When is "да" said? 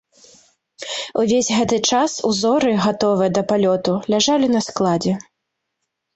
3.37-3.45